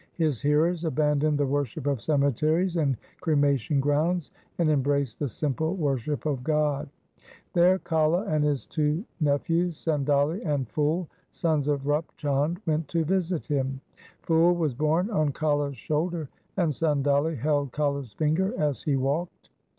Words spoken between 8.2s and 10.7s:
294 THE SIKH RELIGION and his two nephews Sandali and